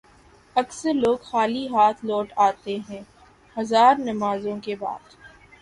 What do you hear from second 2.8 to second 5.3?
ہیں ہزار نمازوں کے بعد